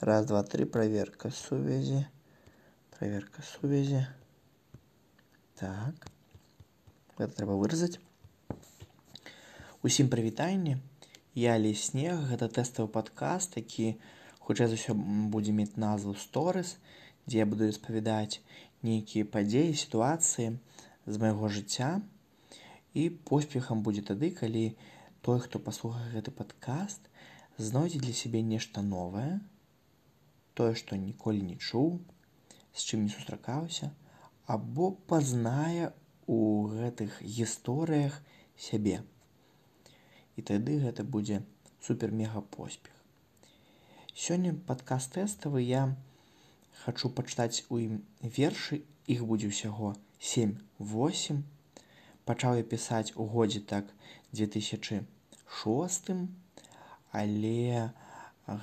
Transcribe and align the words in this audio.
Раз, 0.00 0.26
два, 0.26 0.42
три. 0.42 0.64
Проверка 0.64 1.30
сувязі. 1.30 2.06
Проверка 2.98 3.42
сувязі. 3.42 4.06
Так. 5.54 6.10
Гэта 7.18 7.38
трэба 7.38 7.54
выразаць. 7.54 8.00
Усім 9.86 10.10
прывітанне. 10.10 10.80
Я 11.38 11.54
леснег, 11.54 12.18
гэта 12.34 12.50
тэставы 12.50 12.90
падкаст, 12.90 13.54
які 13.62 13.94
хутчэй 14.42 14.66
за 14.66 14.74
ўсё 14.80 14.98
будзе 15.30 15.54
мець 15.54 15.78
назву 15.78 16.18
сторыс, 16.18 16.82
дзе 17.30 17.44
я 17.44 17.46
буду 17.46 17.70
распавядаць 17.70 18.42
нейкія 18.82 19.22
падзеі, 19.22 19.78
сітуацыі 19.78 20.58
з 21.06 21.14
майго 21.22 21.46
жыцця. 21.46 22.02
І 22.94 23.10
поспехам 23.30 23.82
будзе 23.86 24.02
тады, 24.02 24.30
калі 24.34 24.64
той, 25.22 25.38
хто 25.44 25.60
паслухае 25.62 26.10
гэты 26.10 26.34
падкаст, 26.34 27.06
знойдзе 27.56 28.00
для 28.02 28.14
сябе 28.16 28.42
нешта 28.42 28.82
новае, 28.82 29.38
тое, 30.54 30.74
што 30.74 30.96
ніколі 30.96 31.42
не 31.46 31.56
чуў, 31.56 32.00
з 32.74 32.80
чым 32.82 33.04
не 33.06 33.12
сустракаўся, 33.14 33.92
або 34.46 34.90
пазнае 35.12 35.92
у 36.26 36.66
гэтых 36.66 37.22
гісторыях 37.22 38.18
сябе. 38.58 39.02
І 40.36 40.42
тады 40.42 40.80
гэта 40.82 41.04
будзе 41.04 41.42
супер-мега 41.86 42.42
поспех. 42.56 42.94
Сёння 44.14 44.52
падкаст 44.66 45.14
тэставы 45.14 45.62
я 45.62 45.84
хачу 46.82 47.10
пачытаць 47.14 47.64
у 47.68 47.78
ім 47.78 48.02
вершы, 48.20 48.82
іх 49.06 49.24
будзе 49.30 49.50
ўсяго 49.54 49.94
7-8. 50.18 51.42
Пачаў 52.28 52.56
я 52.60 52.64
пісаць 52.64 53.12
у 53.16 53.24
годзе 53.24 53.60
так 53.60 53.88
2006, 54.32 56.10
але 57.12 57.92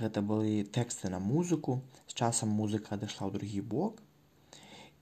гэта 0.01 0.21
былі 0.21 0.63
тэксты 0.63 1.09
на 1.09 1.19
музыку. 1.19 1.81
З 2.07 2.13
часам 2.25 2.49
музыка 2.49 2.95
адышла 2.95 3.27
ў 3.27 3.31
другі 3.39 3.61
бок 3.61 4.03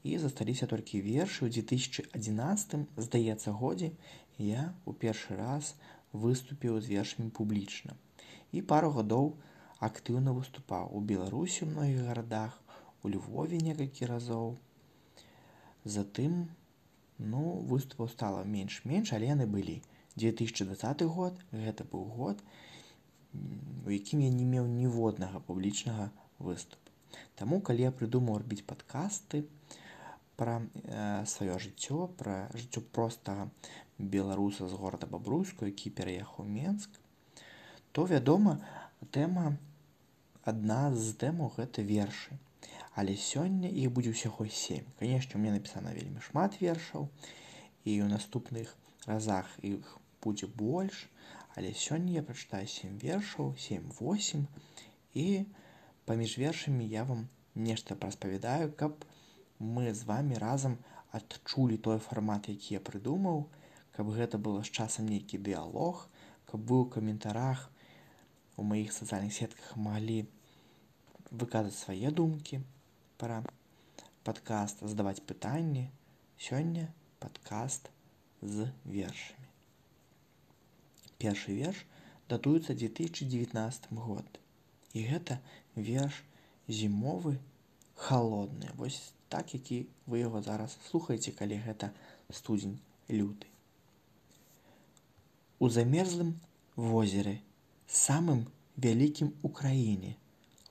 і 0.06 0.18
засталіся 0.22 0.68
толькі 0.70 1.02
вершы 1.02 1.46
ў 1.46 1.54
2011, 1.54 2.86
здаецца 3.02 3.52
годзе, 3.52 3.92
я 4.38 4.74
ў 4.86 4.94
першы 5.02 5.38
раз 5.40 5.74
выступіў 6.14 6.78
з 6.80 6.94
вершамі 6.94 7.30
публічна. 7.34 7.98
І 8.54 8.62
пару 8.62 8.92
гадоў 8.98 9.34
актыўна 9.82 10.36
выступаў 10.38 10.94
у 10.94 11.02
Беларусі 11.02 11.66
ў 11.66 11.74
многіх 11.74 12.06
гарадах, 12.10 12.54
у 13.04 13.10
Львове 13.10 13.58
некалькі 13.62 14.06
разоў. 14.10 14.56
Затым 15.86 16.54
ну 17.20 17.60
выступаў 17.70 18.10
стала 18.10 18.44
менш-менш, 18.44 19.14
але 19.14 19.32
яны 19.32 19.48
былі. 19.48 19.82
2020 20.16 21.02
год 21.12 21.40
гэта 21.52 21.84
быў 21.84 22.04
год, 22.16 22.44
у 23.86 23.90
якім 23.92 24.24
я 24.24 24.32
не 24.32 24.46
меў 24.48 24.68
ніводнага 24.68 25.40
публічнага 25.40 26.12
выступу. 26.40 26.92
Таму 27.36 27.60
калі 27.62 27.88
я 27.88 27.92
прыдумаў 27.92 28.40
рабіць 28.44 28.64
падкасты 28.64 29.44
пра 30.40 30.62
э, 30.84 31.26
сваё 31.28 31.60
жыццё, 31.60 32.08
пра 32.20 32.48
жыццё 32.54 32.84
простага 32.96 33.50
беларуса 33.98 34.68
з 34.68 34.74
горада 34.74 35.08
бабруйску, 35.08 35.66
які 35.66 35.90
пераехаў 35.90 36.48
Менск, 36.48 36.90
то 37.92 38.06
вядома, 38.06 38.60
тэма 39.12 39.56
адна 40.44 40.92
з 40.96 41.16
тэмаў 41.22 41.56
гэта 41.58 41.82
вершы. 41.82 42.36
Але 42.96 43.14
сёння 43.20 43.68
іх 43.68 43.92
будзе 43.92 44.12
ўсяго 44.16 44.48
сем. 44.48 44.88
Канешне, 45.00 45.36
мне 45.36 45.52
напісана 45.52 45.92
вельмі 45.92 46.22
шмат 46.24 46.56
вершаў 46.64 47.10
і 47.84 47.92
ў 47.92 48.08
наступных 48.08 48.72
разах 49.04 49.50
іх 49.60 49.98
будзе 50.24 50.48
больш, 50.48 51.02
але 51.60 51.76
сёння 51.76 52.16
я 52.16 52.24
прачытаю 52.24 52.70
сем 52.72 52.96
вершаў, 53.02 53.52
7-8 53.60 54.46
і 55.12 55.44
паміж 56.08 56.38
вершамі 56.40 56.88
я 56.88 57.04
вам 57.04 57.28
нешта 57.56 57.98
распавядаю, 58.00 58.72
каб 58.72 59.04
мы 59.60 59.92
з 59.92 60.08
вами 60.08 60.40
разам 60.40 60.78
адчулі 61.12 61.76
той 61.78 62.00
фармат, 62.00 62.48
які 62.48 62.80
я 62.80 62.80
прыдумаў, 62.80 63.44
каб 63.92 64.12
гэта 64.16 64.40
было 64.40 64.64
з 64.64 64.72
часам 64.72 65.12
нейкі 65.12 65.40
дыялог, 65.44 66.08
каб 66.48 66.64
вы 66.64 66.80
ў 66.80 66.96
каментарах 66.96 67.68
у 68.56 68.64
маіх 68.64 68.96
сацыяльных 68.96 69.36
сетках 69.36 69.76
маглі 69.76 70.24
выказаць 71.32 71.76
свае 71.76 72.16
думкі 72.16 72.64
пра 73.26 73.42
падкаст, 74.28 74.86
задаваць 74.86 75.26
пытанні. 75.32 75.88
Сёння 76.48 76.86
падкаст 77.24 77.90
з 78.42 78.68
вершамі. 78.86 79.50
Першы 81.22 81.58
верш 81.58 81.86
датуецца 82.30 82.76
2019 82.76 83.90
год. 84.06 84.40
І 84.94 85.08
гэта 85.10 85.40
верш 85.76 86.22
зімовы 86.68 87.38
холодны. 87.96 88.70
Вось 88.76 89.02
так, 89.30 89.54
які 89.54 89.86
вы 90.06 90.24
яго 90.24 90.42
зараз 90.42 90.78
слухаеце, 90.92 91.32
калі 91.32 91.60
гэта 91.66 91.92
студзень 92.30 92.80
люты 93.10 93.48
у 95.60 95.70
замерзлым 95.70 96.32
возеры 96.76 97.34
самым 97.88 98.42
вялікім 98.86 99.30
у 99.48 99.52
краіне 99.60 100.12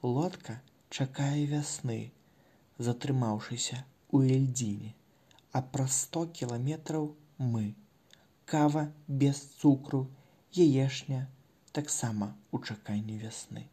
лодка 0.02 0.56
чакае 0.98 1.46
вясны 1.52 1.96
затрымаўшыся 2.78 3.84
у 4.10 4.22
эльдзіне 4.36 4.92
а 5.52 5.62
праз 5.76 6.00
сто 6.06 6.24
кіламетраў 6.38 7.08
мы 7.38 7.64
кава 8.54 8.84
без 9.08 9.42
цукру 9.60 10.02
яешня 10.58 11.20
таксама 11.72 12.34
у 12.52 12.58
чаканні 12.58 13.18
вясны 13.22 13.66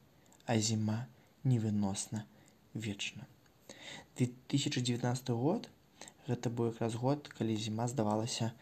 а 0.45 0.57
зіма 0.69 0.99
невыносна 1.43 2.25
вечна 2.73 3.27
2019 4.21 5.29
год 5.45 5.69
гэта 6.27 6.49
быў 6.49 6.73
якраз 6.73 6.95
год 7.05 7.27
калі 7.39 7.57
зіма 7.65 7.87
здавалася 7.91 8.53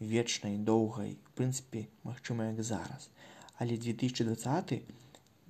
вечнай 0.00 0.56
доўгай 0.58 1.16
прынцыпе 1.34 1.86
магчыма 2.04 2.52
як 2.52 2.62
зараз. 2.62 3.08
Але 3.56 3.76
2020 3.76 4.82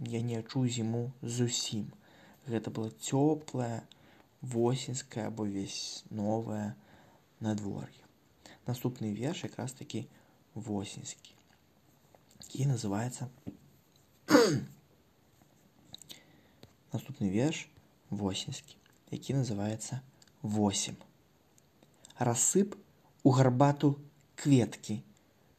я 0.07 0.21
не 0.21 0.39
адчуў 0.39 0.69
зіму 0.69 1.11
зусім. 1.23 1.91
Гэта 2.47 2.71
было 2.71 2.91
цёплае 2.91 3.83
восеньская 4.41 5.27
або 5.27 5.45
весь 5.45 6.05
новае 6.11 6.75
надвор'е 7.41 8.05
наступны 8.67 9.13
верш 9.13 9.45
якраз 9.45 9.73
такі 9.73 10.07
восеньскі 10.55 11.35
і 12.55 12.67
называется 12.67 13.29
наступны 16.93 17.31
верш 17.31 17.69
восеньскі 18.11 18.77
які 19.11 19.35
называется 19.35 20.01
8 20.43 20.97
рассып 22.19 22.75
у 23.23 23.31
гарбату 23.31 23.89
кветкі 24.43 24.97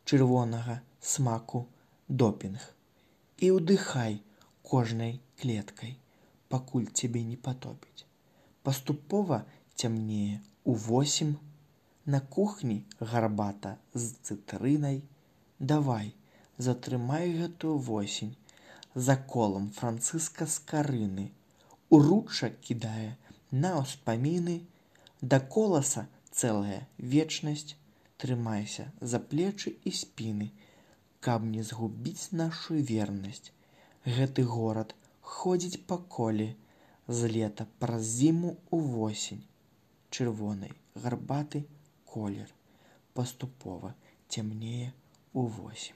чырвонага 0.05 0.79
смаку 0.99 1.63
допінг 2.07 2.63
і 3.37 3.51
ўдыхай 3.57 4.19
кожнай 4.63 5.19
клеткай 5.41 5.95
пакуль 6.51 6.87
цябе 6.91 7.23
не 7.23 7.37
патопіць 7.47 8.05
паступова 8.67 9.45
цямнее. 9.75 10.41
У 10.65 10.73
восем 10.73 11.37
на 12.05 12.19
кухні 12.19 12.83
гарбата 12.99 13.77
з 13.93 14.11
цытрынай 14.27 14.97
давай 15.59 16.09
затрымай 16.57 17.31
гэтую 17.37 17.77
восень. 17.77 18.35
За 18.93 19.15
колам 19.15 19.71
францыска 19.71 20.49
з 20.55 20.59
карыны. 20.73 21.29
Уручча 21.89 22.51
кідае 22.67 23.15
на 23.51 23.71
ўспаміны. 23.79 24.57
Да 25.21 25.39
коласа 25.39 26.07
цэлая 26.35 26.83
вечнасць. 27.15 27.79
Трымайся 28.19 28.91
за 28.99 29.23
плечы 29.31 29.77
і 29.87 29.95
спіны, 30.03 30.51
каб 31.23 31.47
не 31.55 31.63
згубіць 31.63 32.35
нашу 32.43 32.83
вернасць. 32.93 33.53
Гэты 34.03 34.43
горад 34.43 34.95
ходзіць 35.21 35.85
па 35.87 36.03
коле 36.19 36.55
з 37.07 37.29
лета 37.31 37.67
праз 37.79 38.03
зіму 38.19 38.57
ў 38.71 38.79
восень. 38.95 39.43
Чырвонай 40.09 40.73
гарбаты 40.95 41.65
колер 42.05 42.51
паступова 43.13 43.95
цямнее 44.29 44.93
у 45.33 45.45
восень. 45.47 45.95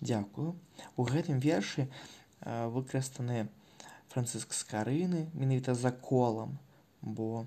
Дзякую. 0.00 0.54
У 0.96 1.02
гэтым 1.02 1.38
вершы 1.38 1.88
выкарыстаныя 2.40 3.48
францыск 4.08 4.54
з 4.54 4.62
карыны 4.64 5.26
менавіта 5.34 5.74
за 5.74 5.90
колам, 5.90 6.58
бо 7.02 7.46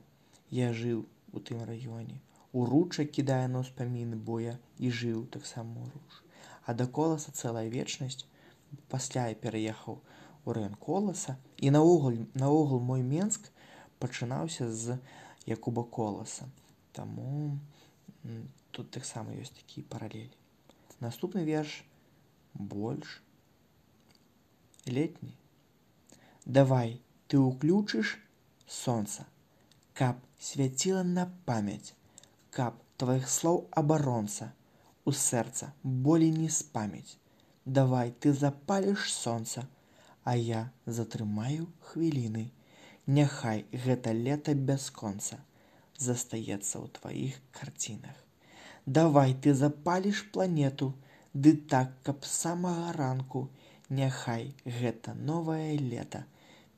я 0.50 0.73
жыў 0.73 1.07
у 1.31 1.39
тым 1.39 1.63
раёне 1.63 2.19
уруча 2.51 3.06
кідае 3.07 3.47
на 3.51 3.63
ўспаміны 3.63 4.19
боя 4.29 4.57
і 4.77 4.91
жыў 5.01 5.23
таксама 5.35 5.88
руж 5.88 6.19
а 6.68 6.75
да 6.79 6.88
коласа 6.97 7.31
цэлая 7.31 7.68
вечнасць 7.75 8.25
пасля 8.94 9.27
я 9.31 9.38
пераехаў 9.45 10.00
у 10.45 10.53
район 10.53 10.75
коласа 10.75 11.38
і 11.57 11.71
наогул 11.71 12.17
наогул 12.33 12.79
мой 12.79 13.01
менск 13.01 13.51
пачынаўся 13.99 14.71
з 14.71 14.97
якуба 15.45 15.83
коласа 15.83 16.49
таму 16.91 17.59
тут 18.71 18.91
таксама 18.91 19.35
ёсць 19.35 19.55
такія 19.55 19.85
паралелі. 19.89 20.31
Наступны 21.01 21.43
верш 21.45 21.83
больш 22.53 23.21
летні. 24.85 25.33
Давай 26.45 26.99
ты 27.27 27.41
ўключыш 27.41 28.17
сонца, 28.67 29.25
каб 29.94 30.21
свяціла 30.39 31.03
на 31.03 31.27
памяць, 31.45 31.94
каб 32.49 32.77
тваіх 32.97 33.29
слоў 33.29 33.65
абаронца 33.81 34.51
у 35.05 35.11
сэрца 35.11 35.73
болей 35.83 36.31
не 36.31 36.49
спамяць. 36.49 37.17
Давай 37.65 38.11
ты 38.11 38.33
запаліш 38.33 39.11
сонца, 39.13 39.67
а 40.23 40.35
я 40.35 40.69
затрымаю 40.85 41.68
хвіліны. 41.91 42.50
Няхай 43.07 43.65
гэта 43.85 44.13
лета 44.13 44.53
бясконца 44.53 45.38
застаецца 45.97 46.81
ў 46.81 46.88
тваіх 46.97 47.39
карцінах. 47.57 48.18
Давай 48.85 49.33
ты 49.33 49.53
запаліш 49.57 50.21
планету, 50.33 50.94
ды 51.33 51.53
так, 51.73 51.94
каб 52.03 52.25
самага 52.25 52.94
ранку, 52.97 53.50
няхай 53.89 54.53
гэта 54.65 55.13
новае 55.13 55.77
лета 55.77 56.25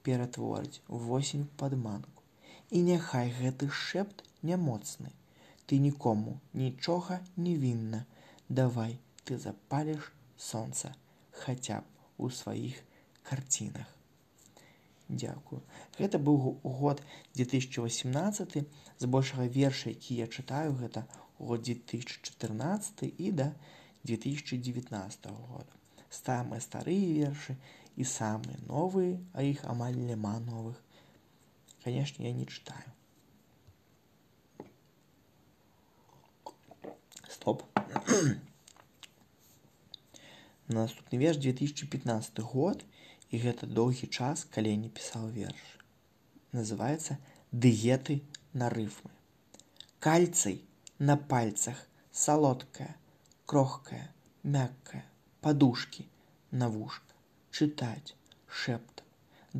ператворыць 0.03 0.81
восень 0.87 1.47
падманку. 1.57 2.23
І 2.71 2.81
няхай 2.87 3.31
гэты 3.39 3.69
шэпт 3.69 4.23
нямоцны. 4.41 5.11
Ты 5.67 5.79
нікому 5.79 6.39
нічога 6.53 7.19
не 7.37 7.55
вінна. 7.55 8.05
Давай 8.49 8.97
ты 9.23 9.37
запаліш 9.37 10.11
сонца, 10.37 10.95
хаця 11.31 11.79
б 11.83 11.85
у 12.17 12.29
сваіх 12.29 12.81
карцінах. 13.23 13.87
Дзякую. 15.09 15.61
Гэта 15.99 16.17
быў 16.17 16.57
год 16.63 17.03
2018 17.35 18.63
збольшага 18.99 19.45
верша, 19.47 19.89
які 19.89 20.15
я 20.15 20.27
чытаю 20.27 20.73
гэта 20.79 21.05
год 21.37 21.63
2014 21.63 23.03
і 23.17 23.31
да 23.31 23.53
2019 24.03 25.25
года. 25.27 25.71
Самыя 26.09 26.61
старыя 26.61 27.25
вершы 27.25 27.55
і 27.95 28.03
самыя 28.03 28.57
новыя, 28.67 29.19
а 29.33 29.43
іх 29.43 29.63
амаль 29.65 29.95
няма 29.97 30.39
новых. 30.39 30.77
Канешне, 31.83 32.27
я 32.27 32.33
не 32.33 32.45
чытаю. 32.45 32.89
Стоп. 37.29 37.63
Наступны 40.67 41.17
верш 41.17 41.37
2015 41.37 42.39
год 42.39 42.85
і 43.33 43.39
гэта 43.43 43.67
доўгі 43.77 44.07
час, 44.13 44.45
калі 44.55 44.71
не 44.79 44.89
пісаў 44.97 45.25
верш. 45.35 45.61
Называецца 46.57 47.17
дыеты 47.65 48.15
на 48.61 48.69
рыфмы. 48.73 49.09
Кальцый 50.05 50.59
на 50.99 51.15
пальцах 51.31 51.79
салодкая, 52.23 52.91
крохкая, 53.49 54.05
мяккая, 54.55 55.01
падушкі 55.41 56.05
на 56.61 56.67
вушка, 56.69 57.17
чытаць, 57.49 58.13
шэпт, 58.63 59.01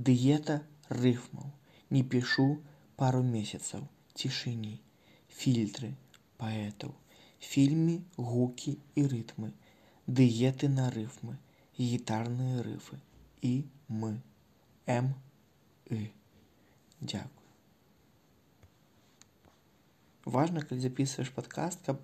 дыета 0.10 0.60
рыфмаў, 0.90 1.48
не 1.90 2.04
пішу 2.14 2.46
пару 3.02 3.24
месяцаў 3.30 3.88
цішыні, 4.14 4.76
фільтры 5.40 5.90
паэтаў, 6.44 6.94
фільмі 7.54 7.98
гукі 8.30 8.76
і 9.02 9.08
рытмы, 9.16 9.50
дыеты 10.22 10.70
на 10.78 10.92
рыфмы, 10.94 11.40
гітарныя 11.80 12.62
рыфы 12.70 13.02
і 13.44 13.54
мы 13.90 14.18
м 14.88 15.14
і. 15.92 16.10
Дзякую 17.04 17.44
важна 20.26 20.64
калі 20.64 20.80
записываешь 20.80 21.34
падкаст 21.36 21.84
каб 21.86 22.00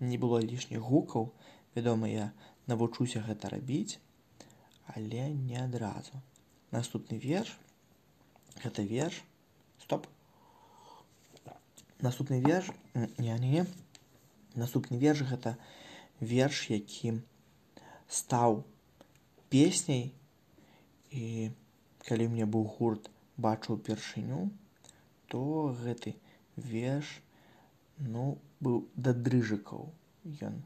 не 0.00 0.18
было 0.18 0.40
лішніх 0.40 0.80
гукаў. 0.80 1.32
Вядома 1.74 2.08
я 2.08 2.30
навучуся 2.70 3.20
гэта 3.26 3.50
рабіць 3.50 3.98
але 4.94 5.28
не 5.32 5.56
адразу. 5.58 6.20
Наступны 6.70 7.18
верш. 7.18 7.56
Гэта 8.62 8.82
верш. 8.82 9.22
Стоп. 9.82 10.06
Наступны 12.00 12.40
верш. 12.40 12.70
Не 12.94 13.38
не 13.38 13.66
наступны 14.54 14.98
верш 14.98 15.24
гэта 15.26 15.56
верш 16.20 16.70
які 16.70 17.18
стаў 18.06 18.62
песняй 19.50 20.12
і 21.14 21.50
калі 22.08 22.28
мне 22.34 22.46
быў 22.56 22.66
гурт 22.76 23.10
бачыў 23.46 23.78
упершыню 23.78 24.40
то 25.32 25.42
гэты 25.82 26.14
верш 26.56 27.10
ну 28.14 28.26
быў 28.60 28.82
да 28.96 29.14
дрыжыкаў. 29.14 29.88
Ён 30.48 30.60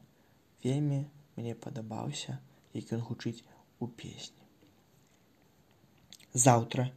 вельмі 0.63 0.99
мне 1.37 1.55
падабаўся 1.65 2.39
як 2.73 2.93
ён 2.97 3.01
гучыць 3.09 3.43
у 3.79 3.87
песні. 3.87 4.45
Заўтра 6.33 6.89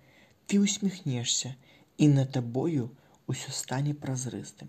ты 0.47 0.61
усміхнешся 0.61 1.55
і 1.99 2.09
на 2.17 2.25
табою 2.37 2.89
ўсё 3.33 3.53
стане 3.57 3.95
празрыстым 3.95 4.69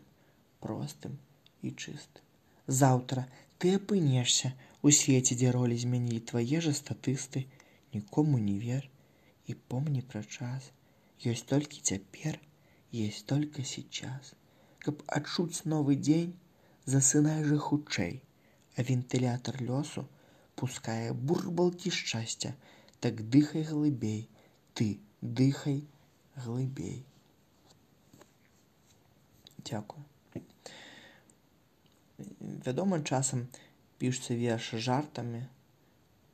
простым 0.64 1.18
і 1.62 1.72
чыстым. 1.72 2.24
Заўтра 2.68 3.28
ты 3.60 3.76
апынешся 3.80 4.54
у 4.82 4.92
свеце 4.92 5.36
дзе 5.40 5.52
ролі 5.56 5.76
змянілі 5.80 6.20
твае 6.32 6.64
жа 6.68 6.72
статысты 6.78 7.44
нікому 7.94 8.40
не 8.46 8.60
вер 8.60 8.90
і 9.48 9.54
помні 9.54 10.02
пра 10.02 10.24
час. 10.24 10.72
Ёсць 11.24 11.48
толькі 11.48 11.82
цяпер 11.82 12.40
есть 12.92 13.26
только 13.26 13.64
сейчас 13.64 14.34
каб 14.84 15.02
адчуць 15.18 15.64
новы 15.74 15.96
дзень 15.96 16.32
засынай 16.94 17.44
жа 17.50 17.58
хутчэй 17.66 18.16
а 18.76 18.84
вентылятор 18.90 19.60
лёсу 19.70 20.04
пускае 20.60 21.14
бурбалкі 21.14 21.92
шчасця. 21.98 22.56
Так 23.00 23.22
дыхай 23.30 23.64
глыбей 23.70 24.30
ты 24.74 25.00
дыхай 25.22 25.84
глыбей. 26.36 27.06
Дзякую. 29.64 30.04
Вядома 32.68 33.02
часам 33.04 33.48
пішуцца 34.00 34.40
вершы 34.40 34.80
жартамі 34.88 35.44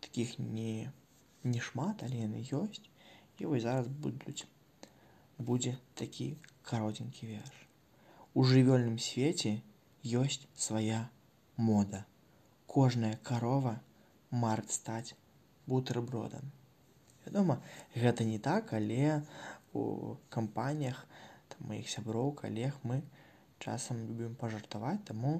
такіх 0.06 0.38
не 0.40 0.92
не 1.44 1.60
шмат 1.60 2.04
але 2.08 2.26
яны 2.26 2.44
ёсць 2.62 2.86
і 3.40 3.46
вось 3.46 3.64
зараз 3.64 3.88
будуць 3.88 4.48
будзе 5.38 5.78
такі 5.96 6.36
каротенькі 6.64 7.28
верш 7.32 7.66
у 8.34 8.44
жывёльным 8.44 9.00
свеце 9.00 9.62
ёсць 10.04 10.48
свая 10.56 11.10
мода. 11.58 12.06
Кожная 12.68 13.18
карова 13.24 13.82
март 14.32 14.72
стаць 14.72 15.16
бутербродам. 15.66 16.52
Вядома 17.26 17.62
гэта 17.96 18.24
не 18.24 18.40
так 18.40 18.74
але 18.74 19.24
у 19.74 20.16
кампаніях 20.30 21.06
маіх 21.60 21.90
сяброў 21.92 22.32
калег 22.40 22.76
мы 22.84 23.02
часам 23.60 24.00
любім 24.08 24.36
пажартаваць 24.40 25.04
таму 25.10 25.34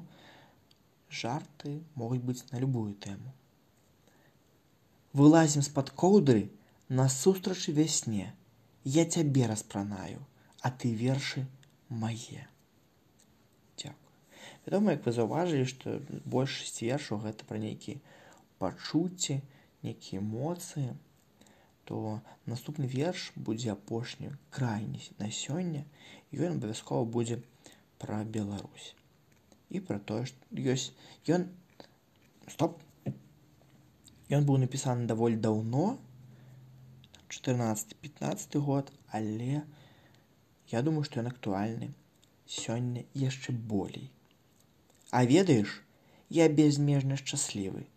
жарты 1.22 1.80
могуць 1.96 2.24
быць 2.30 2.44
на 2.52 2.60
любую 2.60 2.92
тэму 3.06 3.39
вылазім 5.20 5.66
з-пад 5.68 5.92
коўдры 6.04 6.48
насустрач 7.02 7.68
вясне 7.80 8.32
я 8.98 9.06
цябе 9.06 9.46
распранаю 9.54 10.24
а 10.62 10.72
ты 10.72 10.94
вершы 11.04 11.46
мае 12.04 12.48
дзякую 13.78 14.16
вядома 14.66 14.98
як 14.98 15.06
вы 15.10 15.16
заўважылі 15.20 15.70
што 15.76 16.00
большасць 16.38 16.82
вершаў 16.88 17.24
гэта 17.28 17.48
пра 17.52 17.62
нейкія 17.68 18.02
пачуцці 18.60 19.42
нейкія 19.84 20.22
эмоцыі. 20.22 20.96
То 21.86 22.22
наступны 22.46 22.86
верш 22.86 23.32
будзе 23.36 23.72
апошні 23.74 24.32
крайні 24.54 25.02
на 25.18 25.32
сёння 25.34 25.86
ён 26.34 26.60
абавязкова 26.60 27.06
будзе 27.06 27.40
пра 27.98 28.22
Беларусь. 28.24 28.94
І 29.70 29.82
пра 29.82 29.98
тое 29.98 30.28
што 30.30 30.38
ёсць 30.54 30.94
ён 31.26 31.48
стоп 32.46 32.78
Ён 34.30 34.46
быў 34.46 34.60
напісаны 34.62 35.08
даволі 35.10 35.42
даўно 35.42 35.98
14-15 37.30 38.60
год, 38.68 38.92
але 39.10 39.64
я 40.70 40.82
думаю, 40.86 41.04
што 41.08 41.22
ён 41.22 41.30
актуальны 41.32 41.90
сёння 42.46 43.06
яшчэ 43.14 43.54
болей. 43.72 44.12
А 45.10 45.26
ведаеш, 45.26 45.82
я 46.30 46.48
безмежна 46.50 47.18
шчаслівы, 47.18 47.88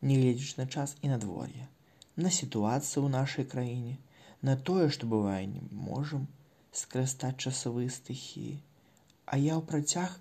не 0.00 0.18
гледзяч 0.20 0.56
на 0.62 0.66
час 0.66 0.94
і 1.02 1.10
надвор'е, 1.10 1.66
на 2.14 2.30
сітуацыю 2.30 3.02
ў 3.02 3.10
нашай 3.10 3.44
краіне, 3.44 3.98
на 4.42 4.54
тое, 4.54 4.86
што 4.94 5.10
бывае 5.10 5.42
не 5.50 5.62
можам 5.74 6.28
скрыстаць 6.70 7.42
часавыя 7.42 7.90
стыхіі. 7.90 8.60
А 9.26 9.38
я 9.42 9.58
ў 9.58 9.62
працяг 9.66 10.18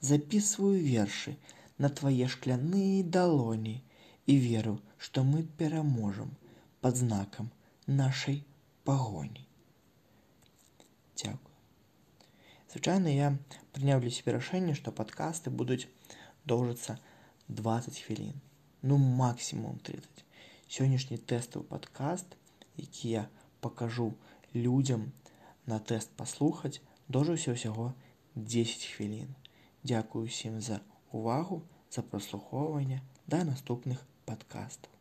записываю 0.00 0.82
вершы 0.82 1.38
на 1.78 1.90
твае 1.90 2.26
шкляныя 2.26 3.06
далоні, 3.06 3.82
і 4.26 4.38
веру, 4.42 4.78
што 4.98 5.22
мы 5.22 5.42
пераможам 5.58 6.30
пад 6.80 6.96
знакам 6.96 7.50
нашай 7.86 8.42
пагоні. 8.84 9.46
Дзякую. 11.16 11.54
Звычайна 12.72 13.12
я 13.14 13.28
прыняў 13.72 14.02
для 14.02 14.10
сябе 14.10 14.34
рашэнне, 14.36 14.74
што 14.74 14.92
падкасты 14.92 15.50
будуць 15.50 15.88
доўжыцца 16.44 16.98
20 17.48 18.00
хвілін, 18.06 18.34
ну 18.82 18.98
максімум 18.98 19.78
30. 19.86 20.24
Сённяшні 20.66 21.16
тэставы 21.16 21.62
падкаст, 21.70 22.34
які 22.76 23.08
я 23.08 23.28
пакажу 23.60 24.14
людзям 24.52 25.12
на 25.66 25.78
тэст 25.78 26.10
паслухаць, 26.18 26.82
дожыўся 27.08 27.54
ўсяго 27.54 27.94
10 28.34 28.90
хвілін. 28.90 29.30
Дзякую 29.86 30.26
усім 30.26 30.60
за 30.60 30.82
увагу, 31.12 31.62
за 31.90 32.02
праслухоўванне 32.02 33.00
да 33.26 33.44
наступных 33.44 34.02
падкастаў. 34.26 34.95